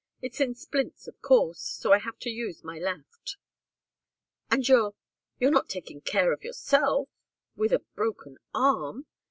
It's 0.19 0.41
in 0.41 0.55
splints, 0.55 1.07
of 1.07 1.21
course, 1.21 1.61
so 1.61 1.93
I 1.93 1.99
have 1.99 2.17
to 2.21 2.29
use 2.31 2.63
my 2.63 2.79
left." 2.79 3.37
"And 4.49 4.67
you're 4.67 4.95
you're 5.39 5.51
not 5.51 5.69
taking 5.69 6.01
care 6.01 6.33
of 6.33 6.41
yourself? 6.43 7.07
With 7.55 7.71
a 7.71 7.83
broken 7.95 8.37
arm?" 8.51 9.05